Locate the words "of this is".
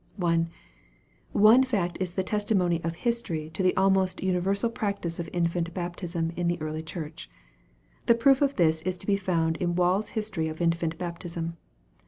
8.41-8.97